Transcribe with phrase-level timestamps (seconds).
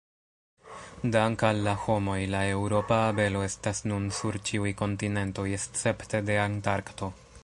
[1.15, 7.11] Dank'al la homoj, la eŭropa abelo estas nun sur ĉiuj kontinentoj escepte de Antarkto.